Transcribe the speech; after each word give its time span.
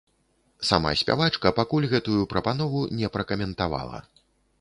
Сама 0.69 0.93
спявачка 1.01 1.51
пакуль 1.59 1.87
гэтую 1.91 2.21
прапанову 2.31 2.81
не 3.03 3.07
пракаментавала. 3.19 3.99